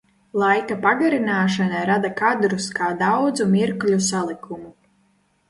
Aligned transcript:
Laika 0.43 0.77
pagarināšana 0.85 1.81
rada 1.89 2.11
kadrus 2.21 2.67
kā 2.81 2.89
daudzu 3.03 3.49
mirkļu 3.53 4.01
salikumu. 4.09 4.75